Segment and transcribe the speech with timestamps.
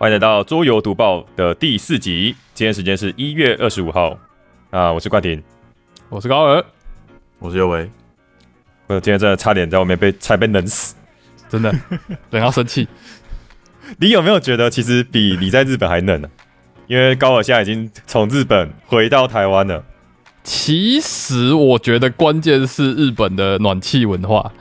[0.00, 4.16] 欢迎来到桌游读报的第四集，今天时间是一月二十五号。
[4.70, 5.42] 啊，我是冠廷，
[6.08, 6.64] 我是高尔，
[7.40, 7.90] 我是尤维。
[8.86, 10.94] 我今天真的差点在外面被差被冷死，
[11.50, 11.74] 真的
[12.30, 12.86] 冷到生气。
[13.98, 16.30] 你有没有觉得其实比你在日本还冷呢？
[16.86, 19.84] 因为高尔现在已经从日本回到台湾了。
[20.44, 24.52] 其实我觉得关键是日本的暖气文化，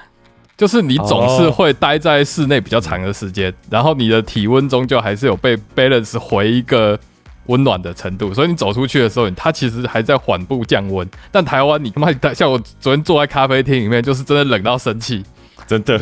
[0.57, 6.99] 就是你总是会待在室内比较长的时间，然后你的体温终究还是有被 balance 回一个
[7.45, 11.07] 温暖的程度，所以你走出去的时候，它其实还在缓步降温。
[11.32, 15.23] 但台湾你他妈像我昨天坐在咖啡厅里面，就是真的冷到生气，
[15.68, 15.96] 真的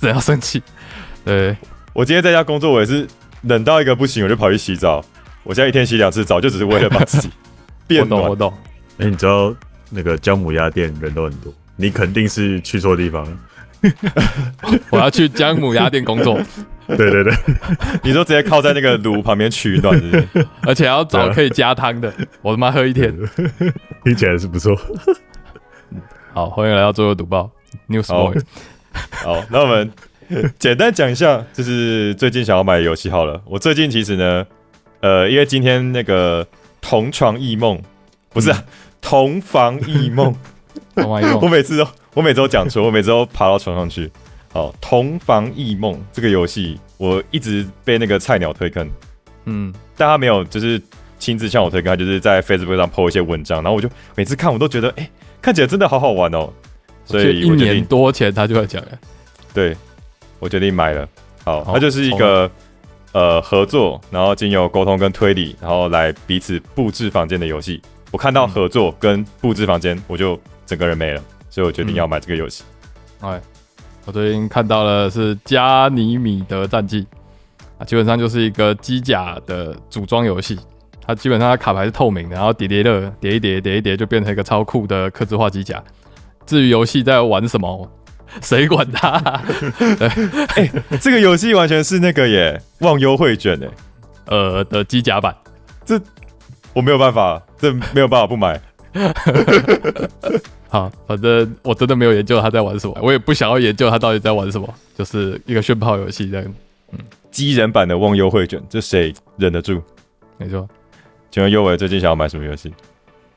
[0.00, 0.62] 冷到生气。
[1.24, 1.56] 对
[1.92, 3.06] 我今天在家工作，我也是
[3.42, 5.04] 冷到一个不行，我就跑去洗澡。
[5.42, 7.28] 我现在一天洗两次澡，就只是为了把自己
[7.88, 8.22] 变暖。
[8.30, 8.52] 我懂。
[8.98, 9.52] 哎，你知道
[9.90, 13.36] 那个姜母鸭店人都很多，你肯定是去错地方了。
[14.90, 16.40] 我要去姜母鸭店工作。
[16.86, 17.32] 对对对，
[18.04, 20.00] 你说直接靠在那个炉旁边取暖，
[20.62, 23.12] 而且要找可以加汤的，我他妈喝一天，
[24.04, 24.76] 听起来是不错。
[26.32, 27.50] 好，欢迎来到最后读报
[27.88, 28.40] News Boy。
[29.10, 29.90] 好，那我们
[30.58, 33.42] 简单讲一下，就是最近想要买的游戏好了。
[33.46, 34.46] 我最近其实呢，
[35.00, 36.46] 呃，因为今天那个
[36.80, 37.82] 同床异梦。
[38.28, 38.54] 不是
[39.00, 40.36] 同房异梦
[40.94, 44.10] 同房异梦， 我每次都我每周讲错，我每周爬到床上去。
[44.50, 48.90] 好，同房异梦这个游戏，我一直被那个菜鸟推坑，
[49.44, 50.80] 嗯，但他没有就是
[51.18, 55.06] 亲自向我推坑，就是在 Facebook 上 po 一些文章，然后我就每次看我都觉得，哎，
[55.42, 56.50] 看起来真的好好玩哦，
[57.04, 58.92] 所以一年多前他就会讲了，
[59.52, 59.76] 对
[60.38, 61.06] 我决定买了。
[61.44, 62.50] 好，它就是一个
[63.12, 67.82] 呃合作，然后经由沟通跟推理，然后来彼此布置房间的游戏。
[68.10, 71.22] 我看到合作跟布置房间，我就整个人没了，
[71.56, 72.64] 所以我决定要买这个游戏。
[73.20, 73.40] 哎，
[74.04, 77.06] 我最近看到了是加尼米德战记
[77.78, 80.60] 啊，基本上就是一个机甲的组装游戏。
[81.06, 85.82] 它基本上它卡牌是透明的，然后叠叠乐叠一叠叠一叠就变成一个超酷的刻字化机甲。
[86.44, 87.90] 至于游戏在玩什么，
[88.42, 89.08] 谁管它？
[90.56, 90.70] 哎，
[91.00, 93.68] 这个游戏完全是那个耶，忘忧会卷哎，
[94.26, 95.34] 呃的机甲版，
[95.86, 95.98] 这。
[96.74, 98.60] 我没有办法，这没有办法不买。
[100.76, 106.54] 好，反正我真的没有研究他在玩什么，我也不想要研究他到底在玩什么，就是一个炫炮游戏这样。
[106.92, 106.98] 嗯，
[107.30, 109.80] 机人版的忘忧会卷，这谁忍得住？
[110.36, 110.68] 没错。
[111.30, 112.70] 请问优伟最近想要买什么游戏？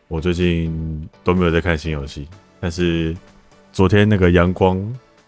[0.10, 2.28] 我最近都没有在看新游戏，
[2.60, 3.16] 但是
[3.72, 4.78] 昨天那个阳光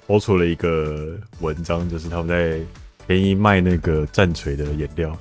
[0.06, 2.60] 播出了一个文章，就是他们在
[3.08, 5.18] 便宜卖那个战锤的颜料。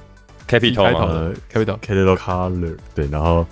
[0.49, 3.47] Capital Capital Color 对，然后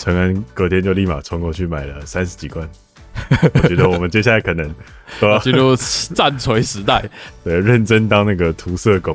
[0.00, 2.66] 陈恩隔天就立马冲过去买了三十几罐。
[3.62, 4.74] 我觉得我们接下来可能
[5.20, 5.76] 都要进入
[6.14, 7.04] 战锤时代，
[7.44, 9.14] 对，认真当那个涂色工。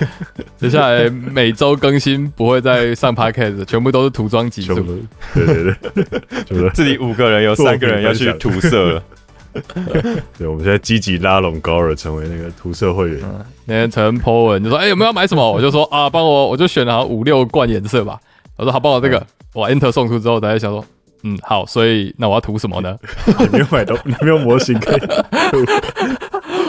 [0.56, 4.74] 接下来每周更新不会再上 Podcast，全部都是涂装集数。
[5.34, 9.02] 对对对，就是这里五个人有三个人要去涂色了。
[10.38, 13.20] 对，我们现在积极拉拢高尔成为那个涂色会员。
[13.66, 18.18] 那天陈 po 文就说：“哎，有没有要买什么？”我就说：“啊，帮我，我就选了五六罐颜色吧。”
[18.56, 20.84] 我说：“好，帮我这个。”我 enter 送出之后，大家想说
[21.22, 22.96] ：“嗯，好。”所以那我要涂什么呢？
[23.38, 25.06] 你没有买到，你没有模型可以涂。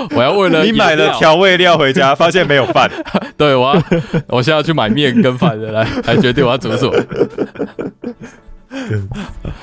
[0.16, 2.90] 我要为了你买了调味料回家，发现没有饭。
[3.38, 3.84] 对，我要
[4.28, 6.94] 我现在要去买面跟饭的，来来决定我要煮什么。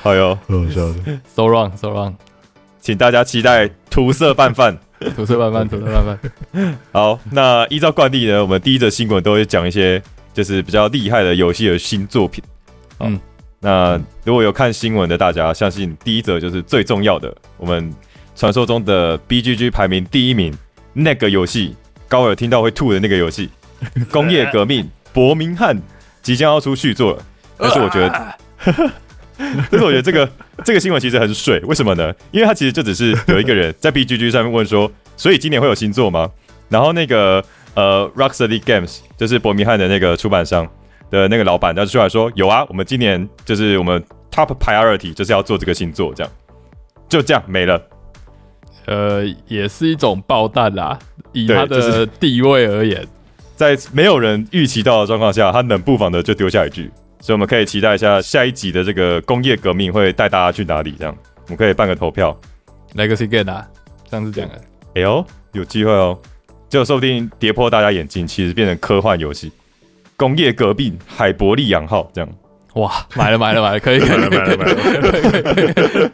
[0.03, 0.95] 好哟，好笑的
[1.27, 2.15] ，so wrong，so wrong。
[2.81, 4.77] 请大家期待涂色拌饭，
[5.15, 6.79] 涂色拌饭，涂色拌饭。
[6.91, 12.43] 好，那依照惯例呢，我们第一则新闻都会讲一些就是比较厉害的游戏的新作品。
[13.01, 13.21] 嗯，
[13.61, 17.93] 那如果有看新闻的大家，相信第一则就是最重要的，我们
[18.35, 20.53] 传说中的 BGG 排名第一名
[20.93, 21.77] 那个游戏，
[22.09, 23.49] 高尔听到会吐的那个游戏
[24.11, 25.77] 《工业革命：伯明翰》
[26.23, 27.23] 即将要出续作了。
[27.59, 28.35] 但是我觉得。
[29.39, 30.31] 但是我觉得这个
[30.63, 32.15] 这个新闻其实很水，为什么呢？
[32.31, 36.31] 因为他其实就只是有一个人在 B G G 上面问说，所以今年会有新作吗？
[36.69, 40.69] 然后那个呃 Rocksteady Games 就是伯明翰的那个出版商
[41.11, 46.33] 的那个老板，他就出来说有啊，我们今年就是我们 Top Priority 就是要做这个新作，这样
[47.09, 47.81] 就这样没了。
[48.87, 50.99] 呃，也是一种爆弹啦，
[51.33, 53.07] 以他的 地位而言，
[53.55, 56.91] 在没有人预期到的状况下，他冷不防的就丢下一句。
[57.21, 60.97] 所以我们可以期待一下下一集的这个工业革命会带大家去哪里？
[60.99, 62.37] 这样我们可以办个投票
[62.97, 63.65] ，Legacy Game 啊，
[64.11, 64.61] 这样子讲的。
[64.97, 66.19] 哎呦，有机会哦，
[66.73, 69.53] 就说不定跌破大家眼镜，其实变成科幻游戏，
[70.17, 72.31] 工业革命海伯利亚号这样。
[72.77, 74.71] 哇，买了买了买了，可以可以可以可以可
[75.61, 75.67] 以，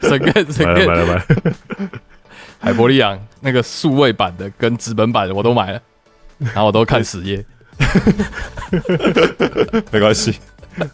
[0.03, 1.25] 神个神根买了买了。
[2.59, 5.81] 海伯利亚那个数位版的跟纸本版的我都买了，
[6.39, 7.47] 然后我都看实页。
[9.93, 10.35] 没关系，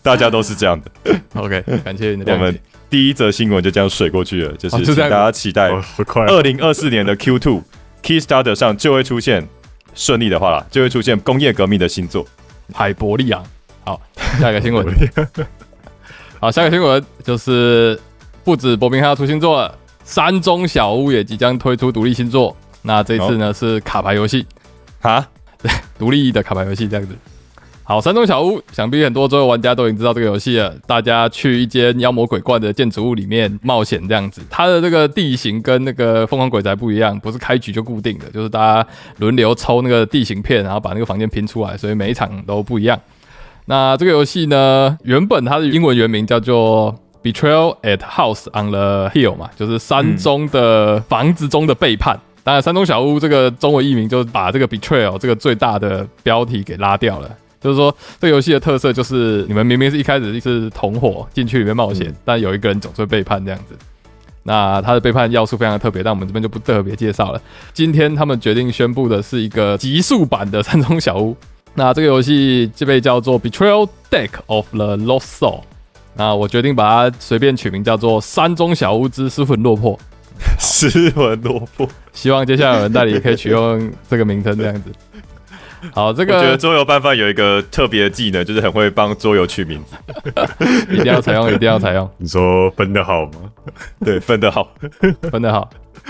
[0.02, 0.90] 大家都是这样的。
[1.37, 2.61] OK，感谢你的我们。
[2.90, 5.70] 第一则新闻就这样水过去了，就是请大家期待！
[6.28, 7.62] 二零二四年的 Q Two
[8.02, 9.49] Kickstarter 上就会出现，
[9.94, 12.26] 顺利的话啦，就会出现工业革命的新作。
[12.73, 13.44] 海伯利昂。
[13.85, 14.00] 好，
[14.41, 14.87] 下一个新闻。
[16.41, 17.99] 好，下一个新闻就是
[18.43, 22.56] 不止伯明翰要出新作了，山中小屋也即将推出独立新作。
[22.82, 24.46] 那这次呢、是卡牌游戏，
[25.00, 25.26] 哈，
[25.99, 27.17] 独立的卡牌游戏这样子。
[27.87, 30.75] 好，山中小屋，想必很多桌游玩家都已经知道这个游戏了。
[30.87, 38.89] 大家去一间妖魔鬼怪的建筑物里面冒险这样子，它的这个地形跟那个疯狂鬼宅不一样，不是开局就固定的，就是大家
[39.19, 42.99] 轮流抽那个地形片，然后把那个房间拼出来，所以每一场都不一样。
[43.67, 52.19] 那这个游戏呢，原本它的英文原名叫做 Betrayal at House on the Hill 嘛，就是山中的房子中的背叛。
[52.43, 57.31] 当然，山中小屋这个中文译名就把这个 Betrayal 这个最大的标题给拉掉了。
[57.64, 63.75] 就是说，这个游戏的特色就是你们明明是一开始是同伙进去里面冒险，嗯但有一个人总是会背叛这样子。
[64.43, 67.40] 那他的背叛要素非常的特别，但我们这边就不特别介绍了。
[67.72, 71.34] 今天他们决定宣布的是一个极速版的山中小屋。
[71.72, 75.62] 那这个游戏就被叫做 Betrayal Deck of the Lost Soul。
[76.14, 79.99] 那我决定把它随便取名叫做《山中小屋之失魂落魄》。
[80.61, 81.88] 失魂落魄。
[82.12, 84.93] 希望接下来有人代理也可以取用这个名称这样子。
[85.93, 89.97] 好，这我觉得个桌游拌饭有一个特别的技能，就是很会帮桌游取名字，
[90.91, 93.33] 一定要采用， 一定要采用，你说分的好吗？
[94.05, 94.69] 对，分得好。
[95.31, 95.69] 分得好。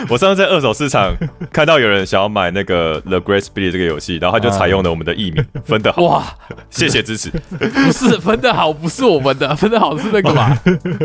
[0.08, 1.14] 我上次在二手市场
[1.52, 6.24] 看到有人想要买那个 The Great Spirit 这个游戏，然后他就采用了我们的艺名，分得好，哇，
[6.68, 7.30] 谢谢支持。
[7.30, 10.60] 不是分得好，不是我们的，分得好是那个吧？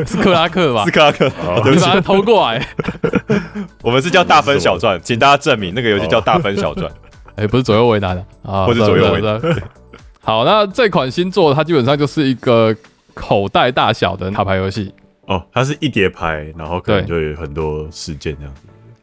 [0.07, 0.91] 是克拉克吧是？
[0.91, 1.25] 克拉克，
[1.69, 2.67] 你把，它偷过来。
[3.83, 6.91] 我们是叫大分小赚，请大家证明那个游戏叫大分小传。
[7.39, 9.41] 哎、不是左右为难的啊，不是左右为难。
[10.21, 12.75] 好，那这款新作它基本上就是一个
[13.13, 14.93] 口袋大小的卡牌游戏，
[15.25, 18.61] 哦，它是一叠牌，然后可能就有很多事件这样子。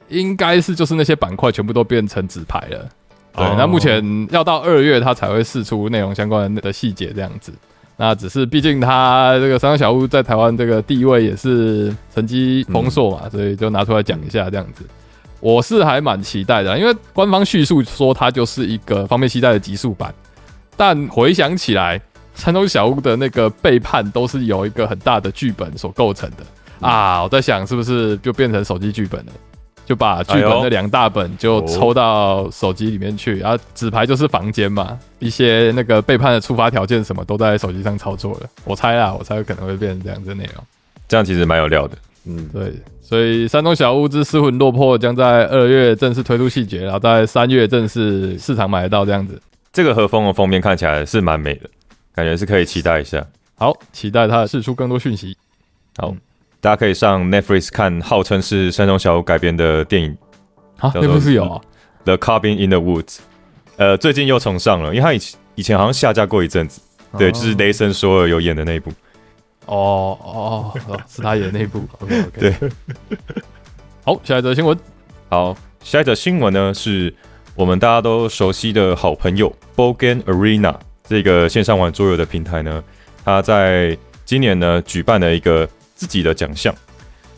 [0.09, 2.88] 应该是就是那些板块全部都变成纸牌了。
[3.35, 7.53] 对，哦那目前要到二月它才会释出内容相关的细节这样子。
[7.97, 14.85] 那只是毕竟它这个三个小屋在台湾这个地位也是成绩丰硕嘛，所以就拿出来讲一下这样子。
[15.41, 20.15] 我是还蛮期待的，因为官方叙述说它就是一个方便携带的极速版，
[20.77, 22.00] 但回想起来，
[22.35, 27.23] 山中小屋的那个背叛都是由一个很大的剧本所构成的啊。
[27.23, 29.33] 我在想是不是就变成手机剧本了？
[29.85, 38.41] 就把剧本哎呦那两大本就抽到手机里面去，然后纸牌就是房间嘛，一些那个背叛的触发条件什么都在手机上操作了。
[38.65, 40.65] 我猜啊，我猜可能会变成这样子的内容。
[41.06, 41.97] 这样其实蛮有料的。
[42.26, 49.40] 嗯，对，所以山中小屋之失魂落魄将在二月正式推出细节，然后在三月正式市场买得到这样子。
[49.73, 51.70] 这个和风的封面看起来是蛮美的，
[52.14, 53.25] 感觉是可以期待一下。
[53.56, 55.37] 好，期待它释出更多讯息。
[55.99, 56.14] 好，
[56.61, 60.17] 大家可以上 Netflix 看号称是山中小屋改编的电影
[60.79, 61.61] 啊，叫做那不是有啊，
[62.05, 63.05] 《The Cabin in the Woods》，
[63.76, 66.81] 呃，最近又重上了，因为它以前以前好像下架过一阵子，
[67.17, 68.90] 对，就是雷神索尔有演的那一部。
[69.67, 71.85] 哦哦哦，是他演的那部。
[72.01, 72.41] OK OK。
[72.41, 72.71] 对，
[74.05, 74.77] 好，下一则新闻。
[75.29, 77.13] 好，下一则新闻呢是
[77.55, 80.75] 我们大家都熟悉的好朋友 Bogan Arena
[81.08, 82.82] 这个线上玩桌游的平台呢，
[83.25, 86.75] 它在今年呢举办了一个自己的奖项。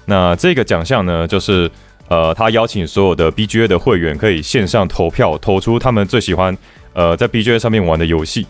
[0.04, 1.70] 那这个奖项呢，就是
[2.08, 6.56] 呃，他邀请所有的 BGA 的会员可以线上投票，投出他们最喜欢
[6.94, 8.46] 呃在 BGA 上面玩的游戏。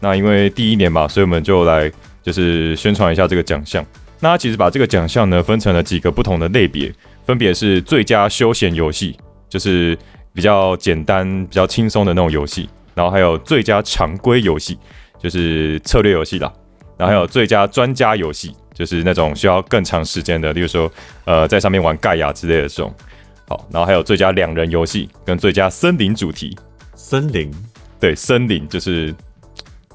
[0.00, 1.90] 那因为第一年嘛，所以我们就来
[2.22, 3.84] 就是宣传一下这个奖项。
[4.20, 6.92] 那他其实把这个奖项呢分成了几个不同的类别，
[7.24, 9.16] 分别是最佳休闲游戏，
[9.48, 9.96] 就是
[10.32, 14.78] 比较简单、比较轻松的那种游戏，然后还有最佳常规游戏，
[15.22, 16.52] 就是策略游戏啦，
[16.96, 20.90] 然后还有最佳专家游戏，就是那种需要更长时间的，例如说
[21.24, 22.92] 呃在上面玩盖亚之类的这种。
[23.46, 26.54] 好，然后还有最佳两人游戏跟最佳森林主题，
[26.94, 27.50] 森林
[27.98, 29.14] 对，森林就是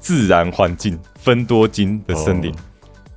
[0.04, 2.52] 自然环境分多金的森林。
[2.52, 2.56] 哦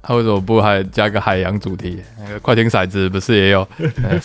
[0.01, 2.01] 他为什么不还加个海洋主题？
[2.17, 3.67] 那个快艇骰子不是也有？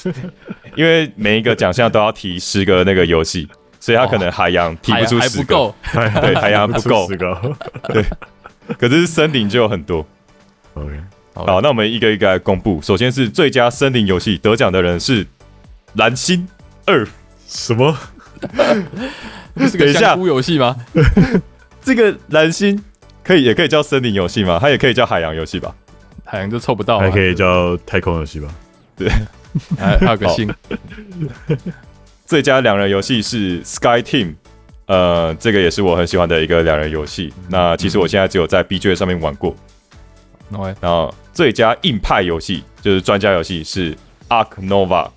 [0.76, 3.48] 因为每一个奖项都要提十个那个游戏，
[3.80, 6.22] 所以他可能海洋提不出十个，还还不够。
[6.22, 7.56] 对，海洋不够 十，个。
[8.78, 10.06] 可是森林就有很多。
[10.74, 11.00] OK，
[11.34, 12.80] 好，那我们一个一个来公布。
[12.80, 15.26] 首先是最佳森林游戏得奖的人是
[15.94, 16.46] 蓝星
[16.86, 17.04] 二，
[17.48, 17.98] 什么？
[19.54, 20.76] 不是等一下个香菇游戏吗？
[21.82, 22.82] 这个蓝星
[23.24, 24.58] 可以也可以叫森林游戏吗？
[24.60, 25.74] 它也可以叫海洋游戏吧？
[26.24, 28.48] 海洋就凑不到嘛，还可以叫太空游戏吧？
[29.76, 30.52] 还还有个星，
[32.24, 34.34] 最佳两人游戏是 Sky Team，
[34.86, 37.32] 呃，这个也是我很喜欢的一个两人游戏。
[37.48, 39.54] 那其实我现在只有在 B J 上面玩过。
[40.80, 43.96] 然后最佳硬派游戏就是专家游戏是
[44.28, 45.08] Ark Nova。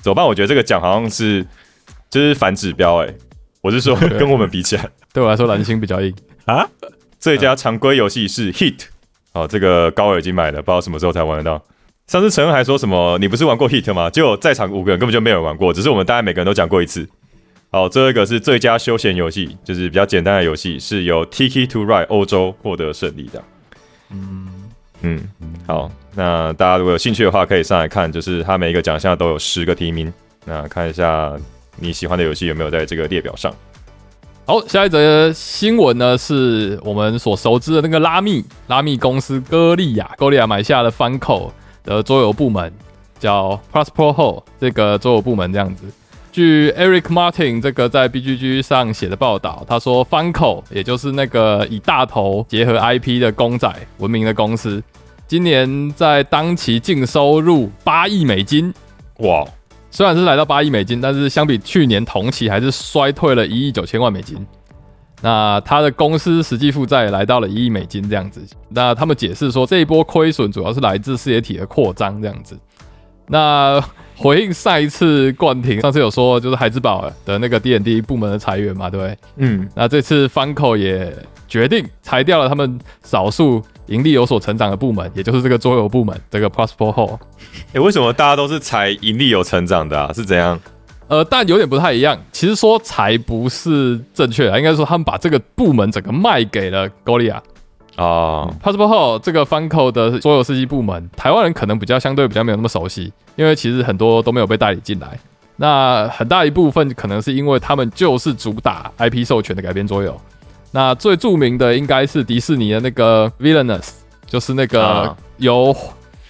[0.00, 0.24] 怎么办？
[0.24, 1.44] 我觉得这个奖好像是
[2.08, 3.14] 就是反指标哎。
[3.60, 6.68] 我是说跟我们比起来，对我来说蓝星比较硬啊。
[7.18, 8.82] 最佳常规游戏是 Hit。
[9.32, 11.64] 哦，这个高尔已经买了，不知道什么时候才玩得到。
[12.06, 13.16] 上次陈恩还说什么？
[13.18, 14.10] 你不是玩过 Hit 吗？
[14.10, 17.08] 就在场五个人根本就没有人玩过，只是我们大家每个人都讲过一次。
[17.70, 23.42] 好，最后一个是最佳休闲游戏，就是比较简单的游戏，是由 Tiki to Ride 欧洲获得胜利的。
[24.10, 24.68] 嗯
[25.00, 25.18] 嗯，
[25.66, 30.12] 好，那大家如果有兴趣的话，可以上来看，就是它每一个奖项都有十个提名，
[30.44, 31.34] 那看一下
[31.76, 33.50] 你喜欢的游戏有没有在这个列表上。
[34.48, 41.50] 好，下一则新闻呢，是我们所熟知的那个拉密拉密公司歌利亚，歌利亚买下了 Funko
[41.82, 42.72] 的桌游部门，
[43.18, 45.82] 叫 Prosper Hall 这个桌游部门这样子。
[46.30, 54.80] 据 Eric Martin 这个在 BGG 上写的报道，他说 Funko 也就是那个以大头结合 IP 的公仔闻名的公司，
[55.26, 58.72] 今年在当期净收入八亿美金，
[59.18, 59.44] 哇！
[59.90, 64.46] 虽然是来到八亿美金，但是相比去年同期还是衰退了一亿九千万美金。
[65.22, 68.44] 那他的公司实际负债来到了一亿美金这样子。
[68.68, 72.58] 那他们解释说，这一波亏损主要是来自事业体的扩张这样子。
[73.26, 73.82] 那
[74.16, 79.18] 回应上一次冠廷上次有说，就是海之宝的那个 D N D 部门的裁员嘛，对不对？
[79.36, 79.68] 嗯。
[79.74, 81.14] 那这次 Funko 也
[81.46, 83.62] 决定裁掉了他们少数。
[83.86, 87.16] 盈利有所成长的部门，也就是这个桌游部门，这个 Prosper Hall。
[87.72, 90.12] 哎，为什么大家都是裁盈利有成长的啊？
[90.12, 90.60] 是怎样？
[91.06, 92.20] 呃，但有点不太一样。
[92.32, 97.38] 其实说裁不是正确的，应该说他们把这个部门整个卖给了 Golia。
[97.96, 105.18] 啊 Hall 这个 Funko 的桌游设计部门，台湾人可能比较相对比较没有那么熟悉，因为其实很多都没有被代理进来。
[105.56, 110.14] 那很大一部分可能是因为他们就是主打 IP 授权的改编桌游。
[110.70, 113.88] 那最著名的应该是迪士尼的那个 Villainous，
[114.26, 115.74] 就是那个由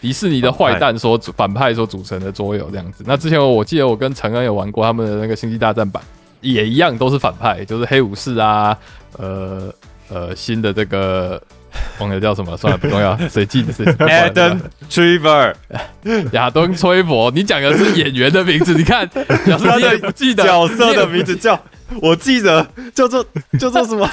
[0.01, 3.03] 迪士尼的坏蛋所组反派所组成的桌游这样子。
[3.05, 6.01] 那之前我记得我跟陈恩有玩过他们的那个星际大战版，
[6.41, 8.79] 也一样都是反派，就是黑武士啊，
[9.19, 9.73] 呃
[10.09, 11.43] 呃新的这个
[11.99, 15.55] 忘了叫什么，算了不重要，谁记得是 Adam Trevor，
[16.33, 19.07] 亚当崔佛，你讲的是演员的名字，你看，
[19.45, 21.59] 表示他的不记得角色的名字叫，
[22.03, 23.25] 我记得叫做
[23.59, 24.09] 叫做什么？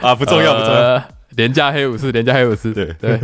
[0.00, 1.02] 啊，不重要，不重要。
[1.36, 3.18] 廉价黑武士，廉价黑武士，对对。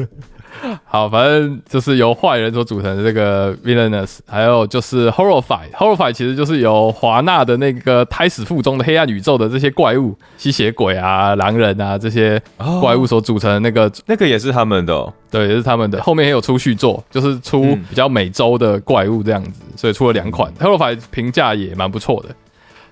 [0.84, 12.40] 好，反正就是由坏人所组成的这个 Villainous，还有就是 Horrify，Horrify 其实就是由华纳的那个胎死腹中的黑暗宇宙的这些怪物，吸血鬼啊、狼人啊这些
[12.80, 16.02] 怪物所组成的那个，那个也是他们的，对，也是他们的。
[16.02, 22.28] 后面也有出续作，就是出比较美洲的怪物这样子，所以出了两款 Horrify，评价也蛮不错的。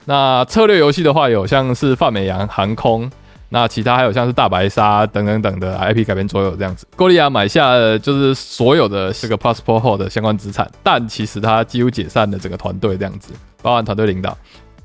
[0.06, 3.10] 那策略游戏的话，有像是泛美洋航空，
[3.54, 6.84] 那其他还有像是大白鲨等等等的 IP 改编所有这样子。
[6.96, 13.32] 郭利亚买下了就是所有的这个 Passport 后的相关资产，但其实他几乎解散了整个团队这样子，
[13.62, 14.36] 包含团队领导。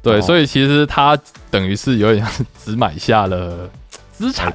[0.03, 1.17] 对，所以其实他
[1.49, 3.67] 等于是有点像只买下了
[4.11, 4.53] 资产。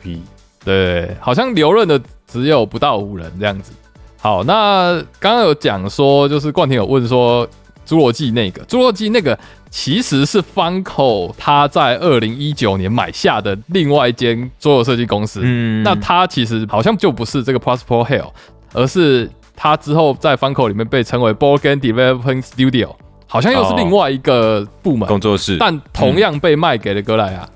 [0.64, 3.72] 对，好像留任的只有不到五人这样子。
[4.18, 7.48] 好，那刚刚有讲说，就是冠廷有问说。
[7.86, 9.38] 侏罗纪那个，侏罗纪那个
[9.76, 15.40] 其实是 Funko 他在二零一九年买下的另外一间桌游设计公司。
[15.42, 18.30] 嗯，那他其实好像就不是这个 Prosper Hill，
[18.72, 22.94] 而是他之后在 Funko 里面被称为 Board Game Development Studio，
[23.26, 27.48] 好像又是另外一个部门工作室，但同样被卖给了哥莱雅。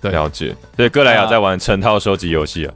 [0.00, 0.56] 对，了解。
[0.76, 2.72] 所以哥莱雅在玩成套收集游戏啊。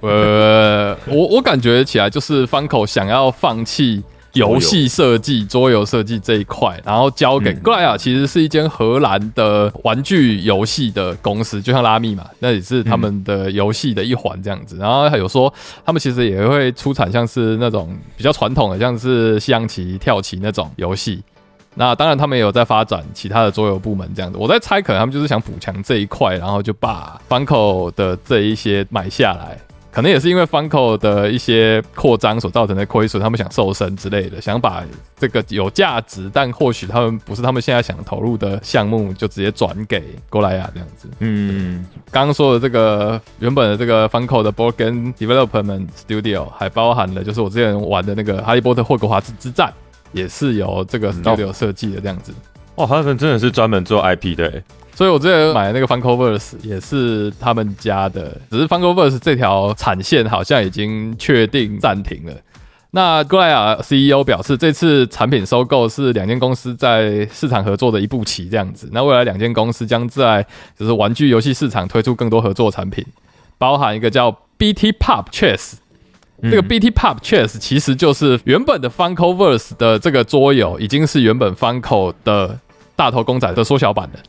[0.00, 4.02] 呃，我我感觉起来就是 Funko 想要放弃。
[4.34, 14.76] 游戏设计、桌游设计这一块，然后交给格莱亚，其实是一间荷兰的玩具游戏的公司，就像拉密嘛，那也是他们的游戏的一环这样子。
[14.76, 15.52] 然后有说，
[15.84, 21.22] 他们其实也会出产像是那种比较传统的，像是西洋棋、跳棋那种游戏。
[21.76, 24.38] 那当然，他们也有在发展其他的桌游部门这样子。
[24.38, 29.58] 我在猜，可能他们就是想补强这一块，然后就把 Funko 的这一些买下来。
[29.94, 34.82] 可能也是因为 Funko 的一些扩张所造成的亏损，他们想瘦身之类的，想把
[35.16, 41.08] 这个有价值但或许他们不是他们现在想投入的项目，就直接转给哥莱雅这样子。
[41.20, 49.68] 嗯，刚刚说的这个原本的这个 Funko 的 Game Development Studio 还包含了就是我之前玩的那个《哈利波特霍格华兹之战》，
[50.10, 52.34] 也是由这个 Studio 设计的这样子。
[52.74, 54.60] 哦，他们真的是专门做 IP 的。
[54.94, 62.32] 所以我之前买的那个 Funkoverse 也是他们家的，只是 Funkoverse 这条产线好像已经确定暂停了。
[62.92, 68.88] 那格莱亚 CEO 表示，这次产品收购是两间公司在市场合作的一步棋，这样子。
[68.92, 70.46] 那未来两间公司将在
[70.78, 73.04] 就是玩具游戏市场推出更多合作产品，
[73.58, 75.72] 包含一个叫 BT Pop Chess。
[76.42, 82.60] 这个 BT Pop Chess 其实就是原本的 Funko Verse 的这个桌游，已经是原本 Funko 的
[82.94, 84.20] 大头公仔的缩小版的，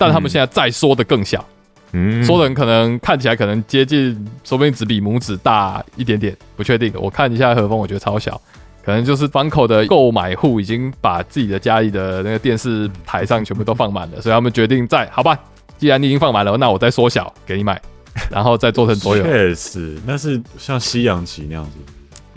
[0.00, 1.44] 但他们现在再缩的更小。
[1.92, 6.90] 嗯，缩的可能看起来可能接近，说不定只比拇指大一点点，不确定。
[6.94, 8.40] 我看一下和风，我觉得超小，
[8.82, 15.38] 可能就是方口的购买户已经把自己的家里的那个电视台上全部都放满了，所以他们决定在好吧，
[15.76, 17.82] 既然你已经放满了，那我再缩小给你买，
[18.30, 19.22] 然后再做成桌游。
[19.26, 21.70] 确实，那是像西洋棋那样子，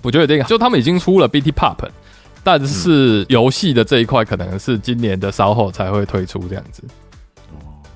[0.02, 0.44] 不确定。
[0.46, 1.78] 就他们已经出了 BT Pop，
[2.44, 6.82] 但是游戏的这一块可能是今年的稍后才会推出这样子。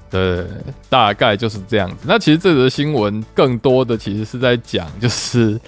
[0.10, 0.46] 对，
[0.90, 1.98] 大概就是这样子。
[2.08, 5.60] 那其实这则新闻更多的其实是在讲，就是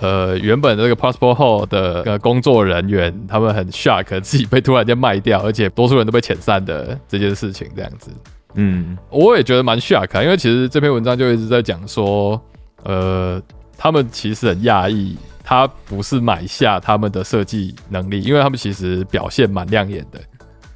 [0.00, 8.10] 呃，原本这个 Passport Hall 的工作人员，他们很 shock 自己被突然间卖掉，而且多数人都被遣散的这件事情，这样子。
[8.54, 12.40] 嗯，我也觉得蛮 shock，因为其实这篇文章就一直在讲说，
[12.84, 13.40] 呃，
[13.76, 20.18] 他们其实很讶异，他不是买下他们的设计能力，因为他们其实表现蛮亮眼的。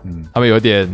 [0.04, 0.86] 嗯，他们有点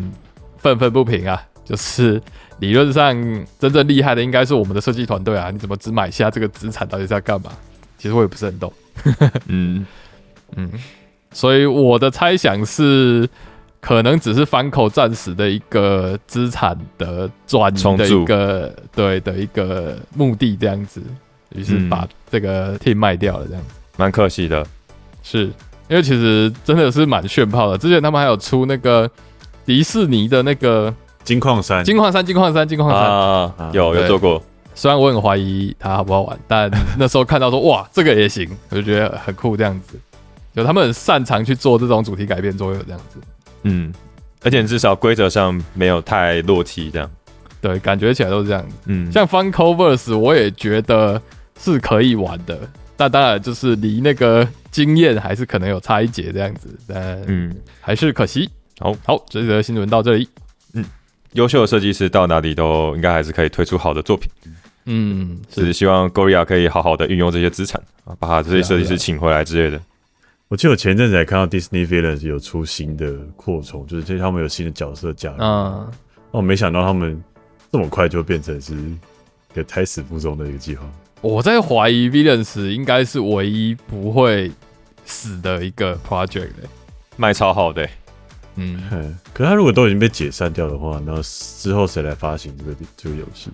[0.58, 1.42] 愤愤不平啊。
[1.64, 2.20] 就是
[2.58, 3.14] 理论上
[3.58, 5.50] 真正厉害的应该是我们的设计团队啊！
[5.50, 7.50] 你怎么只买下这个资产，到底在干嘛？
[7.98, 8.72] 其实我也不是很懂。
[9.46, 9.86] 嗯
[10.56, 10.70] 嗯，
[11.32, 13.28] 所以我的猜想是，
[13.80, 21.00] 可能只是反口暂时的一个资产的转的一个对的一个目的这样子，
[21.54, 24.66] 于是把这个 team 卖掉了，这样子蛮可惜的。
[25.22, 25.44] 是
[25.88, 29.10] 因为其实真的是蛮炫炮的，之前他们还有出那个
[29.64, 30.92] 迪士尼的那个。
[31.24, 34.42] 金矿山，金矿山，金矿山，金矿山啊，有有做过。
[34.74, 39.98] 虽然我很怀疑它好不好玩，但那时候看到说哇，这个也行，我就觉得很酷这样子。
[40.54, 43.18] 就他们很擅长去做这种主题改变桌游这样子。
[43.62, 43.92] 嗯，
[44.42, 47.10] 而且至少规则上没有太落题这样。
[47.60, 48.66] 对，感觉起来都是这样。
[48.86, 51.20] 嗯，像 Funko Verse 我也觉得
[51.60, 52.58] 是可以玩的，
[52.96, 56.76] 但当然就是离那个经验还是可能有差一截这样子。
[56.88, 58.50] 但嗯，还是可惜。
[58.80, 60.28] 好好，这则新闻到这里。
[61.32, 64.30] 优秀的设计师到哪里都应该还是可以推出好的作品。
[64.84, 69.80] 嗯，是希望 Goria 可以好好的运用这些资产啊，把这些设计师请回来之类的。
[70.48, 75.36] 我记得我前阵子还看到 Disney Villains 有出新的扩充，就是这他们有新的角色加入。
[75.38, 75.88] 嗯，
[76.32, 77.22] 我没想到他们
[77.70, 78.98] 这么快就变成是一
[79.54, 80.84] 个胎死腹中的一个计划。
[81.20, 84.50] 我在怀疑 Villains 应该是唯一不会
[85.04, 86.50] 死的一个 project，
[87.16, 87.88] 卖超好的。
[88.56, 93.50] 嗯，可他如果都已经被解散掉的话，那之后谁来发行这个这个游戏？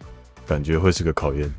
[0.47, 1.53] 感觉会是个考验。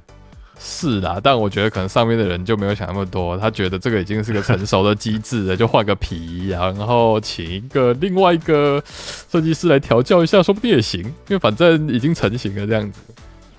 [0.61, 12.99] 是啦，但我觉得可能上面的人就没有想那么多，他觉得这个已经是个成熟的机制了，就换个皮，然后请一个另外一个设计师来调教一下，说不定也行，因为反正已经成型了这样子。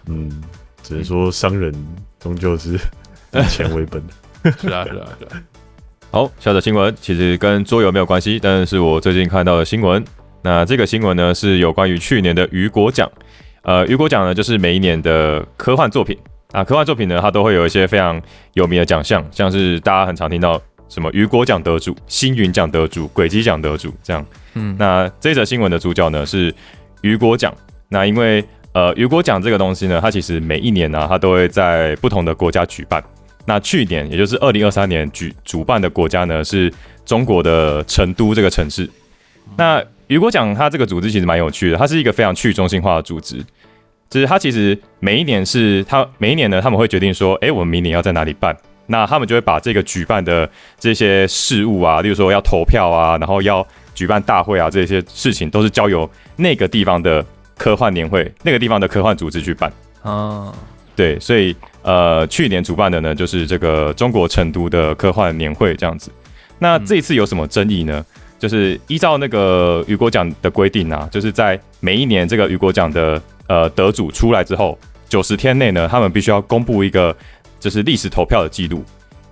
[0.07, 0.43] 嗯，
[0.83, 1.75] 只能说商人
[2.19, 4.13] 终究是以 钱为本的。
[4.61, 5.43] 是啊，是啊，是啊。
[6.13, 10.05] 好，下则新闻其实跟桌游没有关系，但是我最近看到的新闻。
[10.43, 13.09] 那这个新闻呢，是有关于去年的雨果奖。
[13.63, 16.19] 呃，雨果奖呢，就是每一年的科幻作品
[16.51, 18.21] 啊，科幻作品呢，它都会有一些非常
[18.55, 24.27] 有名的奖项，像是大家很常听到什么雨果奖得主、星云奖得主、轨迹奖得主这样。
[24.55, 26.53] 嗯，那这则新闻的主角呢是
[27.03, 27.55] 雨果奖。
[27.89, 33.01] 那因为呃，雨果奖这个东西呢，它其实每一年呢，它都会在不同的国家举办。
[33.47, 36.73] 那去年，也就是二零二三年举主办的国家呢，是
[37.05, 38.89] 中国的成都这个城市。
[39.57, 43.45] 那雨果奖它这个组织其实蛮有趣的，它是一个非常去中心化的组织。
[44.09, 48.57] 就是它其实每一年是它每一年呢，他们会决定说，哎，我们明年要在哪里办？
[48.87, 50.49] 那他们就会把这个举办的
[50.79, 57.25] 这些事务啊，例如说要投票啊，然后要举办大会啊，这些事情都是交由那个地方的
[57.57, 59.73] 科幻年会、那个地方的科幻组织去办。
[60.03, 60.53] 啊，
[60.95, 61.57] 对，所以。
[61.83, 66.11] 呃，去年主办的呢，就是这个中国成都的科幻年会这样子。
[66.59, 68.05] 那这一次有什么争议呢？
[68.39, 77.15] 就是依照那个雨果奖的规定啊，就是在每一年这个雨果奖的呃得主出来之后，九十天内呢，他们必须要公布一个
[77.59, 78.83] 就是历史投票的记录。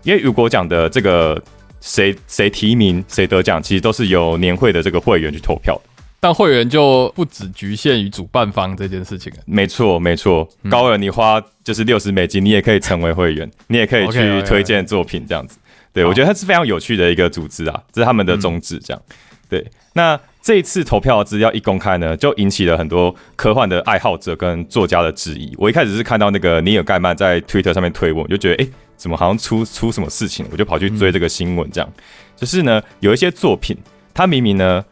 [0.03, 1.43] 因为雨果奖的这个
[1.81, 5.81] 谁谁提名谁得奖，其实都是由年会的这个会员去投票。
[6.21, 15.59] 但会员就不只局限于主办方这件事情没错没错，高尔你花就是六十美金，你也可以成为会员，你也可以去推荐作品这样子。
[15.93, 19.03] 对我觉得它是非常有趣的一个组织啊，这是他们的宗旨这样。
[19.49, 25.55] 对，那这一次投票资料一公开呢，就引起了很多科幻的爱好者跟作家的质疑。
[25.57, 31.69] 我一开始是看到那个尼尔盖曼在 Twitter 上面推文，就觉得哎，怎么好像出出什么事情，我就跑去追这个新闻。
[31.71, 31.91] 这样，
[32.37, 33.77] 就是呢，有一些作品，
[34.13, 34.85] 它明明呢，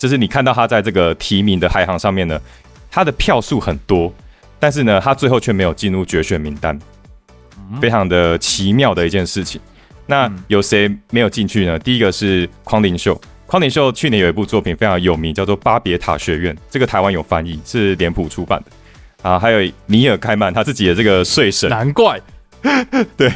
[0.00, 2.40] 就是你看到他在这个提名的排行上面呢，
[2.90, 4.10] 他的票数很多，
[4.58, 6.76] 但是呢，他最后却没有进入决选名单，
[7.82, 9.60] 非常的奇妙的一件事情。
[10.06, 11.78] 那有谁没有进去呢？
[11.78, 13.20] 第一个是匡林秀。
[13.46, 19.38] 匡林秀去年有一部作品非常有名，叫做《巴别塔学院》，这个台湾有翻译，是脸谱出版的啊。
[19.38, 22.18] 还有尼尔盖曼他自己的这个睡神，难怪，
[23.18, 23.30] 对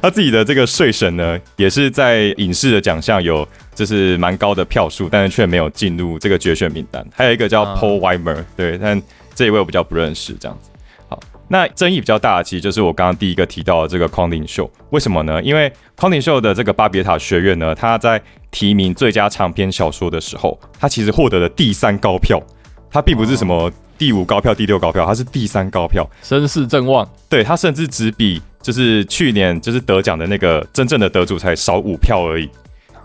[0.00, 3.46] 他自己的这个睡神呢，也是在影视的奖项有
[3.78, 7.06] 就是蛮高的票数，但是却没有进入这个决选名单。
[7.14, 9.00] 还有一个叫 Paul Weimer，对，但
[9.36, 10.68] 这一位我比较不认识，这样子。
[11.08, 15.40] 好，那争议比较大的其实就是我刚刚第一个提到的这个匡林秀，为什么呢？
[15.44, 22.42] 因为匡林秀的这个巴别塔学院呢，他在提名最佳长篇小说的时候，他其实获得了第三高票，
[22.90, 27.08] 他并不是什么第五高票、第六高票，他是第三高票，声势正旺。
[27.28, 32.50] 对他甚至只比就是去年就是得奖的那个真正的得主才少五票而已，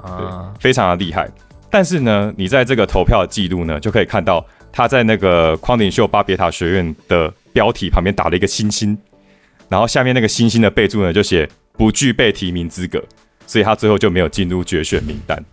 [0.04, 1.30] 啊，非常的厉害。
[1.70, 8.98] 但是呢，你在这个投票记录呢，就可以看到他在那个匡林秀巴别塔学院的标题旁边打了一个星星，
[9.70, 13.04] 然后下面那个星星的备注呢，就写不具备提名资格。
[13.46, 15.44] 所以他最后就没有进入决选名单。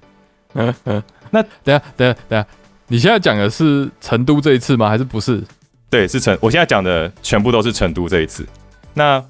[0.54, 2.46] 嗯嗯，那等下等下等下，
[2.86, 4.88] 你现在讲的是成都这一次吗？
[4.88, 5.42] 还是不是？
[5.90, 6.38] 对，是成。
[6.40, 8.46] 我现在讲的全部都是成都这一次。
[8.94, 9.20] 那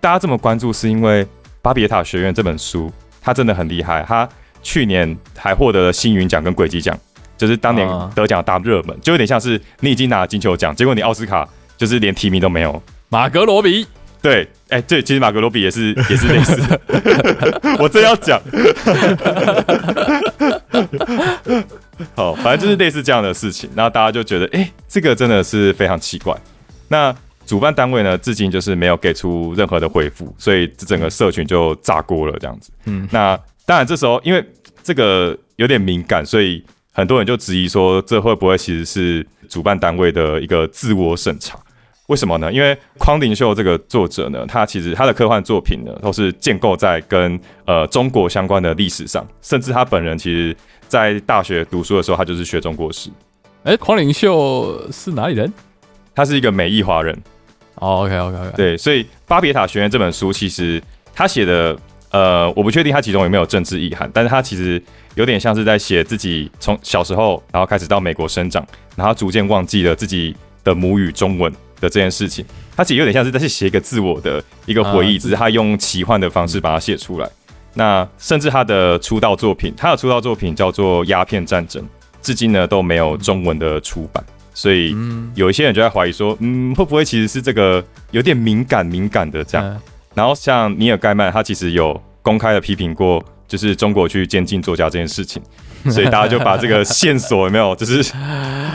[0.00, 1.24] 大家这么关注，是因为
[1.60, 4.04] 《巴别塔学院》这本书，它真的很厉害。
[4.06, 4.28] 它
[4.64, 6.98] 去年还获得了星云奖跟轨迹奖，
[7.38, 12.82] 就是当年得奖大热门，就有点像是你已经拿了金球奖，结果你奥斯卡就是连提名都没有。
[13.08, 13.86] 马格罗比。
[14.22, 16.80] 对，哎，对，其实马格罗比也是 也是类似的，
[17.78, 18.40] 我真要讲，
[22.16, 26.34] 好，反正就是类似这样的事情，然后大家就觉得，哎，这个真的是非常奇怪。
[26.88, 32.70] 那主办单位呢，至今就是没有给出任何的回复，所以这整个社群就炸锅了，这样子。
[32.86, 34.44] 嗯，那当然这时候因为
[34.82, 41.58] 这个有点敏感，所以很多人就质疑说，这会不会其实是主办单位的一个自我审查？
[42.08, 42.52] 为什么呢？
[42.52, 50.54] 因为匡林秀这个作者呢，他其实他的科幻作品呢，都是建构在跟呃中国相关的历史上，甚至他本人其实，
[50.86, 53.08] 在大学读书的时候，他就是学中国史。
[53.62, 55.50] 哎，匡林秀是哪里人？
[56.14, 57.18] 他是一个美裔华人。
[57.76, 60.82] 哦，OK，OK，对，所以《巴别塔学院》这本书其实
[61.14, 61.74] 他写的，
[62.14, 64.82] 呃，我不确定他其中有没有政治意涵，但是他其实
[65.16, 68.64] 有点像是在写自己从小时候，然后开始到美国生长，
[68.96, 71.52] 然后逐渐忘记了自己的母语中文。
[71.80, 72.42] 的这件事情，
[72.74, 77.28] 他其实有点像是在写一个自我的一个回忆，只是他用奇幻的方式把它写出来。
[77.74, 81.82] 那甚至他的出道作品，他的出道作品叫做《鸦片战争》，
[82.22, 84.24] 至今呢都没有中文的出版。
[84.54, 84.96] 所以
[85.34, 89.82] 有一些人就在怀疑说，嗯，会不会其实是这个有点敏感敏感的这样？
[90.14, 95.42] 然后像尼尔盖曼，他其实有公开的批评过，就是中国去监禁作家这件事情。
[95.90, 98.14] 所以大家就把这个线索有没有，就是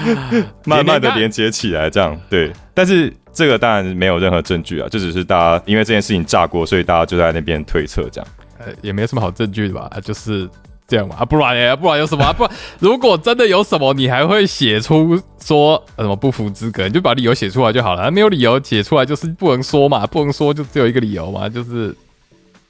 [0.63, 2.52] 慢慢的连接起来，这样对。
[2.71, 8.28] 但是这个当然没有任何证据啊，这只是大家因为这件事情炸锅，所以大家就在那边推测这样。
[8.60, 9.89] 呃，也没什么好证据的吧？
[10.04, 10.47] 就是
[10.89, 11.15] 这样嘛。
[11.19, 12.34] 啊，不然耶，不然有什么？
[12.34, 16.88] 不然如果真的有什么，你还会写出说什么不服资格？
[16.88, 18.12] 你就把理由写出来就好了。
[18.12, 21.95] 没有理由写出来就是不能说嘛，不能说就只有一个理由嘛，就是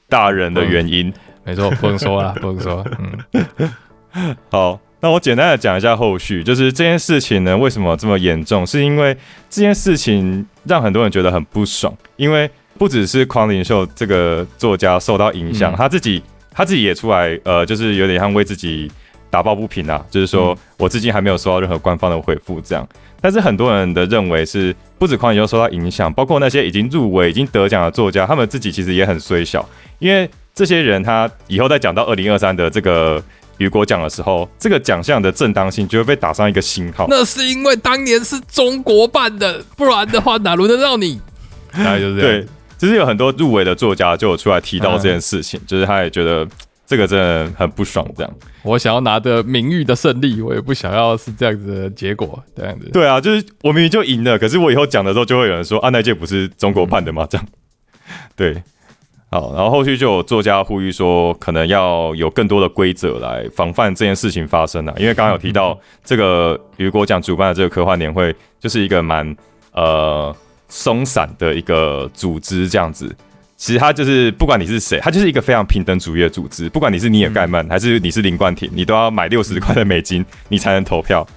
[0.08, 1.12] 大人的原因。
[1.45, 2.86] 没错，不能说啦， 不能说。
[2.99, 3.71] 嗯。
[4.51, 8.65] 好，那我简单的讲一下后续，就是这件事情呢，为什么这么严重？
[8.65, 9.15] 是因为
[9.49, 16.21] 这件事情让很多人觉得很不爽，因为不只是匡林秀这个作家受到影响，他自己
[16.59, 18.91] 他自己也出来，呃，就是有点像为自己
[19.29, 22.85] 打抱不平啊，就是说我至今还没有收到任何官方的回复这样。
[23.21, 29.65] 但是很多人的认为是，不止匡林秀受到影响，包括那些已经入围、已经得奖的作家，他们自己其实也很衰小，
[29.99, 33.23] 因为这些人他以后再讲到二零二三的这个。
[33.59, 37.07] 雨果奖的时候，这个奖项的正当性就会被打上一个星号。
[37.09, 41.19] 那是因为当年是中国办的，不然的话哪轮得到你？
[41.73, 42.41] 大概就是这样。
[42.41, 42.47] 对，
[42.79, 46.47] 其实有很多入围的作家就有出来提到这件事情，就是他也觉得
[46.87, 48.03] 这个真的很不爽。
[48.17, 52.41] 这样，我想要拿的名誉的胜利，我也不想要是这样子的结果。
[52.55, 52.89] 这样子。
[52.91, 57.27] 对啊，就是我明明就赢了，可是我以后讲的时候就会有人说啊，那届不是中国办的吗？
[57.29, 57.45] 这样。
[58.35, 58.63] 对。
[59.31, 64.93] 好，然后后续就有作家呼吁说，可能要有更多的规则来防范这件事情发生啊。
[64.97, 69.35] 因为刚刚有提到这个雨果奖主办的这个科幻年会，就是一个蛮
[69.73, 70.35] 呃
[70.69, 73.13] 松散的一个组织这样子。
[73.58, 76.69] 其实它就是不管你是谁，它就是一个非常平等主义的组织。
[76.69, 81.27] 不管你是尼尔盖曼还是你是林冠廷，你都要买六十块的美金，你才能投票。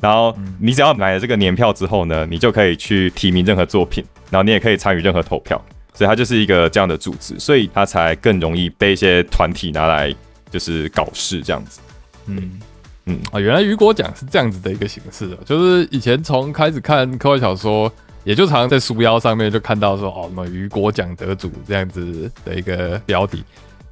[0.00, 5.60] 然后你只要买了这个年票之后呢，你就可以去提名任何作品，然后你也可以参与任何投票。
[5.94, 10.14] 所以它就是一个这样的组织，所以它才更容易被一些团体拿来
[10.50, 11.80] 就是搞事这样子。
[12.26, 12.60] 嗯
[13.06, 17.92] 嗯啊，原来雨果奖是这样子的一个形式的，就是以前从开始看科幻小说，
[18.24, 23.42] 也就常常在书腰上面就看到说哦什么雨果奖得主这样子的一个标题。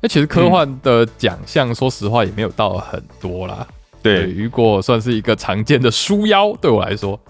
[0.01, 3.67] 那其实科幻的奖项，说实话也没有到很多啦。
[4.03, 7.21] 对，雨果算是一个常见的书腰，对我来说。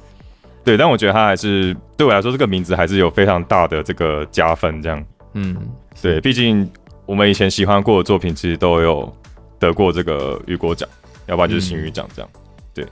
[0.62, 4.80] 对，但我觉得他还是对我来说，这个名字还是有非常大的这个加分。
[4.80, 5.56] 这样，嗯，
[6.00, 6.70] 对，毕竟
[7.06, 9.12] 我们以前喜欢过的作品，其实都有
[9.58, 10.88] 得过这个雨果奖，
[11.26, 12.30] 要不然就是星宇奖这样。
[12.72, 12.86] 对，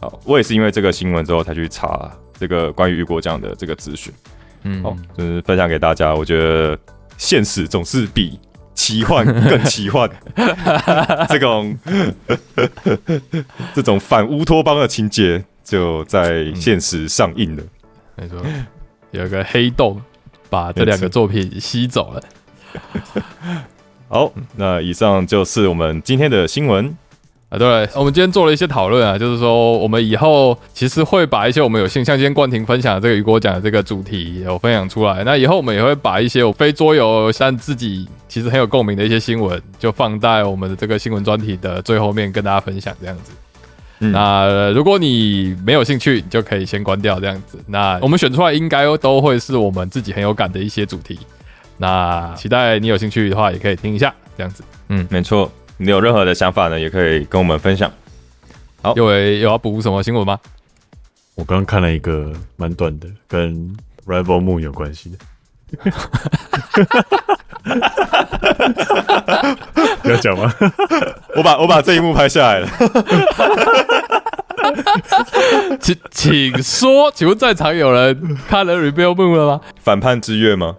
[0.00, 4.12] 好，我也是因为这个新闻之后才去查这个关于雨果奖的这个资讯。
[4.62, 6.14] 嗯，好，就是分享给大家。
[6.14, 6.78] 我觉得
[7.16, 8.38] 现实总是比
[8.74, 10.10] 奇幻更奇幻，
[11.28, 11.76] 这种
[13.74, 15.44] 这种反乌托邦的情节。
[15.64, 17.62] 就在现实上映了，
[18.16, 18.38] 没错，
[19.12, 19.98] 有一个黑洞
[20.50, 22.22] 把这两个作品吸走了。
[24.08, 26.94] 好，那以上就是我们今天的新闻
[27.54, 27.58] 啊。
[27.58, 35.22] 对，我们今天做了一些讨论啊，就是说我们以后其实会把一些我们有幸像今天冠廷分享的这个雨果奖的这个主题有分享出来。
[35.24, 43.32] 那以后我们也会把一些我非桌游像自己其实很有共鸣的一些新闻，就放在我们的这个新闻专题的最后面跟大家分享，这样子。
[43.98, 47.58] 那如果你没有兴趣，你就可以先关掉这样子。
[47.66, 51.18] 那我们选出来应该都会是我们自己很有感的一些主题。
[51.78, 54.62] 那期待你有兴趣的话，也可以听一下这样子。
[54.88, 55.50] 嗯，没错。
[55.76, 57.90] 你有任何的想法呢，也可以跟我们分享。
[58.82, 60.38] 好，有有要补什么新闻吗？
[61.34, 65.18] 我刚刚看了一个蛮短的，跟 Rival Moon 有关系的。
[70.02, 70.54] 不要讲吗？
[71.34, 72.68] 我把我把这一幕拍下来了。
[75.80, 79.60] 请请说，请问在场有人看了《Rebel Moon》了吗？
[79.80, 80.76] 反叛之月吗？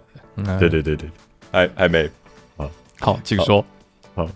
[0.58, 1.10] 对对对对，
[1.52, 2.08] 还还没。
[2.56, 3.64] 好，好，请说。
[4.14, 4.26] 好，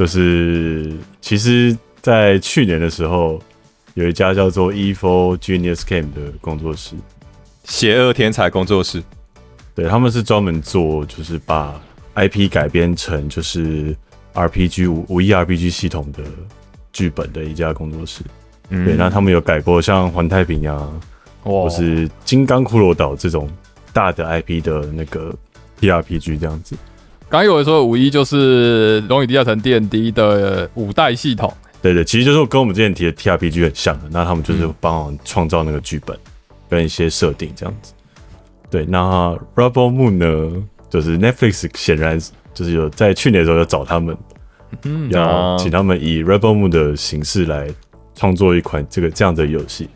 [0.00, 3.38] 就是其实，在去年的时候，
[3.92, 6.96] 有一家叫做 Evil Genius Game 的工作室，
[7.64, 9.02] 邪恶天才工作室。
[9.74, 11.78] 对，他们是专门做，就是把
[12.14, 13.94] IP 改编成就是
[14.32, 16.22] RPG 五五 E RPG 系统的
[16.94, 18.22] 剧本的一家工作室。
[18.70, 20.78] 对，那他们有改过像《环太平洋》
[21.46, 23.50] 或是《金刚骷髅岛》这种
[23.92, 25.34] 大的 IP 的那个
[25.78, 26.74] TRPG 这样子。
[27.30, 31.52] 刚有人说五一就是《龙与地下城》D&D 的五代系统。
[31.80, 34.08] 对对，其实就是跟我们之前提的 TRPG 很像的。
[34.10, 36.18] 那他们就是帮忙创造那个剧本
[36.68, 37.92] 跟一些设定这样子。
[38.68, 40.62] 对，那 Rebel Moon 呢？
[40.90, 42.20] 就是 Netflix 显然
[42.52, 44.16] 就是有在去年的时候要找他们，
[45.10, 47.68] 要请他们以 Rebel Moon 的形式来
[48.16, 49.88] 创作一款这个这样的游戏。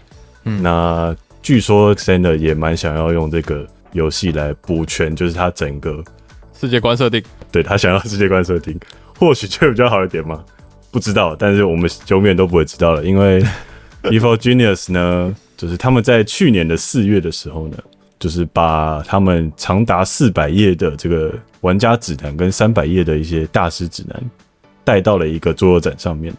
[0.45, 6.01] 那据说 Sander 也蛮想要用这个游戏来补全，就是他整个
[6.65, 7.23] 世界观设定。
[7.53, 8.79] 对他想要世界观设定，
[9.19, 10.45] 或许就比较好一点嘛？
[10.91, 13.43] 不知道，但是我们永远都不会知道了，因为
[14.05, 17.77] Evil Genius 呢，就是他们在去年的四月的时候呢。
[18.17, 24.31] 就是把他们长达四百页的这个玩家指南跟三百页的一些大师指南
[24.83, 26.33] 带到了一个桌游展上面，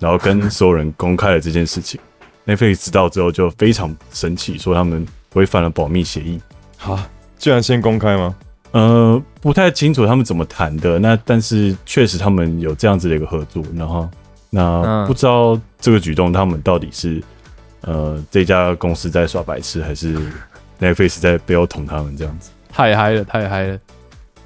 [0.00, 2.00] 然后跟所有人公开了这件事情。
[2.46, 6.40] Netflix 知道之后就非常生气，说他们违反了保密协议。
[6.76, 6.98] 好，
[7.38, 8.34] 居然先公开吗？
[8.72, 10.98] 呃，不太清楚他们怎么谈的。
[10.98, 13.62] 那但是确实他们有这样子的一个合作。
[13.74, 14.08] 然后
[14.50, 17.22] 那不知道这个举动他们到底是
[17.82, 20.16] 呃这家公司在耍白痴还是
[20.80, 23.78] ？Netflix 在背后捅他们这样子，太嗨了，太嗨了。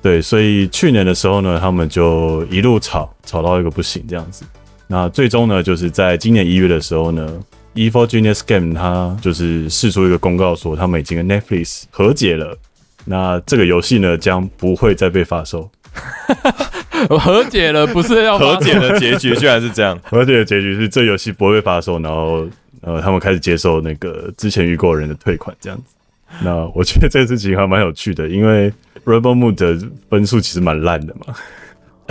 [0.03, 4.45] 对，所以去年的时候呢，他们就一路吵，吵到一个不行这样子。
[4.87, 7.33] 那最终呢，就是在今年一月的时候呢
[7.75, 12.59] ，Evil Genius Game 它就是释出一个公告说，他们已经跟 Netflix 和解了。
[13.05, 15.71] 那这个游戏呢，将不会再被发售。
[17.09, 19.99] 和解了，不是要和解的结局，居然是这样。
[20.05, 22.47] 和解的结局是这游戏不会被发售，然后
[22.81, 25.95] 呃，他们开始接受那个之前预购人的退款这样子。
[26.43, 28.73] 那我觉得这个事情还蛮有趣的，因为
[29.05, 31.35] Rebel Moon 的分数其实蛮烂的嘛。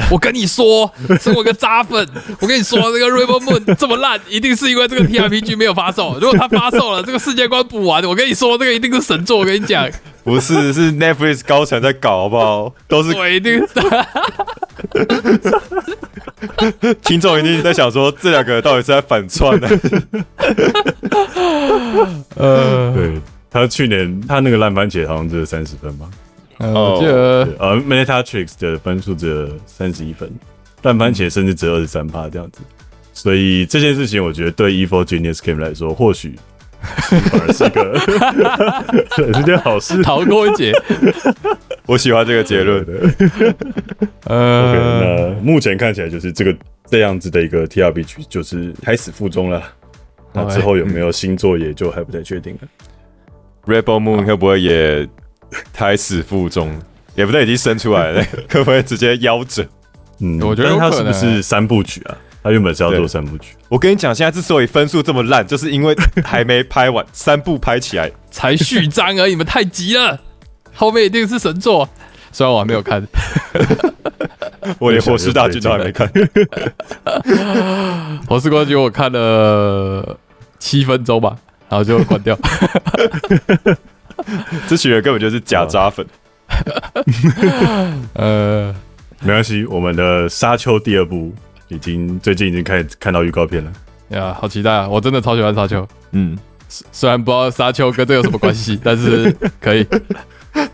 [0.09, 2.07] 我跟你说，是我个渣粉。
[2.39, 6.17] 我跟你说，这个 River Moon 这么烂，一定是因为这个 TRPG 没有发售。
[6.19, 9.39] 如果它发售了，这个世界观补完，我跟你说，这个一定是神作。
[9.39, 9.87] 我跟你讲，
[10.23, 12.73] 不是，是 Netflix 高层在搞，好不好？
[12.87, 13.61] 都是我一定。
[17.03, 19.69] 听众一定在想说，这两个到底是在反串呢？
[22.35, 23.21] 呃， 对。
[23.49, 26.07] 他去年他那个烂番茄好像只有三十分吧？
[26.71, 30.31] 我记得呃，Metatrix 的分数只有三十一分，
[30.83, 32.61] 烂番茄甚至只有二十三趴这样子。
[33.13, 36.35] 所以这件事情，我觉得对 Evil Genius Game 来说，或许
[36.81, 40.01] 反而是一个 是件好事。
[40.01, 40.71] 逃过一劫。
[41.85, 42.85] 我喜欢这个结论。
[44.25, 49.61] 呃，那目前看起来就是这个这样子的一个 T R B 局，就是胎死腹中了。
[50.31, 52.67] 那之后有没有新作，也就还不太确定了。
[53.65, 55.07] Rebel Moon 会不会也
[55.71, 56.71] 胎死腹中？
[57.15, 59.63] 也不对，已经生出来了， 可不可以直接夭折？
[60.19, 62.17] 嗯，我觉得他是不是三部曲啊？
[62.43, 63.55] 他原本是要做三部曲。
[63.69, 70.19] 我跟你讲，现在之所以分数这么烂，就是因为还没拍完，三部拍起来才序章而已，你们太急了。
[70.73, 71.87] 后面一定是神作，
[72.31, 73.05] 虽然我还没有看，
[74.79, 76.07] 我连《火势大军》都还没看，
[78.27, 80.17] 《火势冠军》我看了
[80.57, 81.37] 七分钟吧，
[81.69, 82.35] 然后就关掉。
[84.67, 86.05] 这群人根本就是假渣粉。
[88.13, 88.73] 呃，
[89.21, 91.33] 没关系，我们的《沙丘》第二部
[91.69, 93.71] 已经最近已经开看到预告片了。
[94.09, 94.87] 呀，好期待啊！
[94.87, 95.81] 我真的超喜欢《沙丘》。
[96.11, 99.87] 嗯，虽然不知道《沙丘》跟这有什么关系， 但是可以。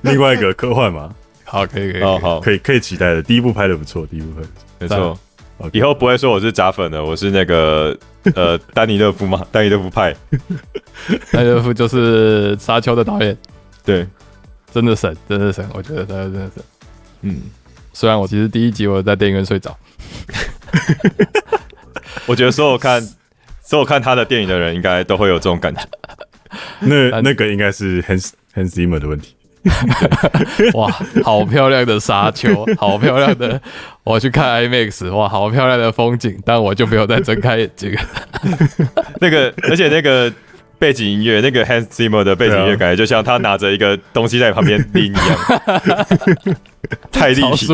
[0.02, 1.10] 另外一个科幻嘛，
[1.46, 3.22] 好，可以，可以，好好，可以，可以期待的。
[3.22, 4.48] 第一部拍的不错，第一部拍
[4.80, 5.18] 没错。
[5.72, 7.98] 以后不会说我是假粉的，我是那个
[8.36, 10.16] 呃丹尼勒夫嘛，丹尼勒 夫派。
[11.32, 13.38] 丹尼勒夫就是《沙丘》的导演，
[13.84, 14.08] 对。
[14.72, 16.64] 真的神，真的神，我觉得他真的神。
[17.22, 17.42] 嗯，
[17.92, 19.76] 虽然我其实第一集我在电影院睡着，
[22.28, 23.02] 我觉得所有看
[23.64, 25.82] 所有看他的电影的人应该都会有这种感觉。
[26.82, 29.34] 那那个应该是 Hans Hans Zimmer 的问题。
[30.74, 30.90] 哇，
[31.24, 33.60] 好漂亮的沙丘，好漂亮的！
[34.04, 37.96] 我去看 IMAX，哇，好漂亮的风景，但我就没有再睁开眼睛。
[39.20, 40.32] 那个，而且那个。
[40.80, 45.38] 背景音乐，那个 Hans Zimmer 的背景音乐，感觉就像他拿着一个东西在旁边拎一样，
[47.12, 47.68] 太立体，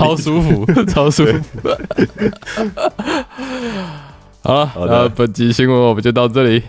[0.00, 1.70] 超舒服，超舒服。
[4.42, 6.64] 好了，那本集新闻我们就到这里。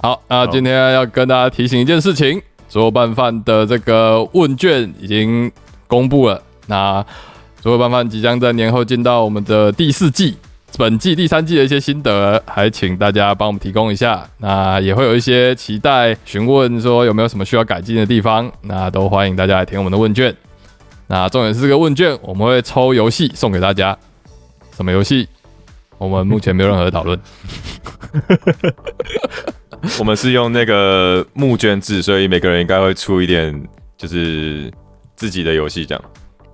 [0.00, 2.40] 好，那今天要跟大家提醒一件事情：
[2.74, 5.48] 所有拌饭的这个问卷已经
[5.86, 6.42] 公布了。
[6.66, 7.06] 那
[7.62, 10.36] 所有拌饭即将在年后进到我们的第四季。
[10.76, 14.28] 本季第三季的一些心得，还请大家帮我们提供一下。
[14.38, 20.34] 那也会有一些期待询问，说有没有什么需要改进的地方，那都欢迎大家来填我们的问卷。
[21.06, 23.96] 那重点是这个问卷，我们会抽游戏送给大家。
[24.76, 25.28] 什么游戏？
[25.96, 27.20] 我们目前没有任何的讨论。
[29.98, 33.62] 我们是用那个募捐制，所以每个人应该会出一点，
[33.96, 34.72] 就是
[35.16, 36.04] 自己的游戏这样。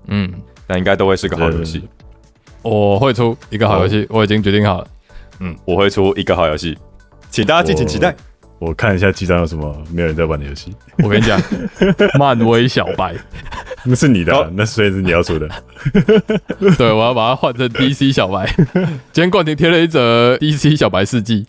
[0.08, 0.32] 嗯，
[0.66, 1.88] 那应该都会是个好游戏。
[2.62, 4.86] 我会出一个好游戏，我已经决定好了。
[5.40, 6.76] 嗯，我会出一个好游戏，
[7.30, 8.14] 请大家敬请期待。
[8.58, 10.70] 我看一下机上有什么没有人在玩的游戏。
[10.98, 11.40] 我跟你讲，
[12.20, 13.14] 漫威小白，
[13.84, 15.48] 那是你的，那所以是你要出的。
[16.76, 18.46] 对，我要把它换成 DC 小白。
[19.12, 21.46] 今天冠廷贴了一则 DC 小白事迹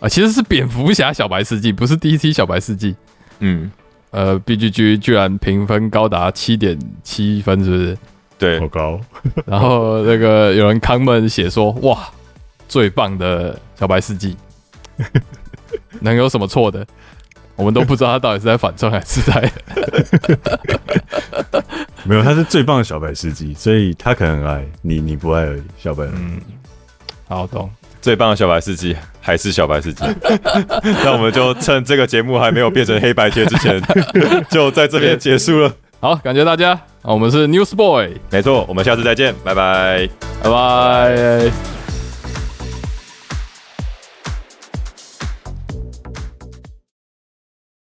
[0.00, 2.94] 啊，其实是蝙蝠侠小白世纪，不是 DC 小白世纪。
[3.40, 3.70] 嗯，
[4.10, 7.98] 呃，BGG 居然评分高达七点七分，是不是？
[8.38, 9.00] 对，好高。
[9.46, 12.08] 然后那个有人 comment 写说：“哇，
[12.68, 14.36] 最棒的小白世纪，
[16.00, 16.86] 能有什么错的？
[17.56, 19.52] 我们都不知道他到底是在反串还是在
[22.04, 25.62] 没有，他是最棒的小白世纪，所以他可能爱你，你不爱而已。
[25.76, 26.40] 小白，嗯，
[27.26, 27.68] 好懂。
[28.00, 30.04] 最棒的小白司机还是小白司机，
[31.04, 33.80] 那我们就趁这个节目还没有变成黑白贴之前，
[34.50, 36.78] 就在这边结束了。”好，感谢大家。
[37.02, 40.08] 我们是 Newsboy，没错，我们下次再见，拜拜，
[40.42, 41.77] 拜拜。